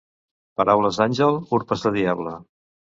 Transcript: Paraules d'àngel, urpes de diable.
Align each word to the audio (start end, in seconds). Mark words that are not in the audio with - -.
Paraules 0.61 0.99
d'àngel, 1.03 1.39
urpes 1.61 1.87
de 1.87 1.95
diable. 2.01 2.39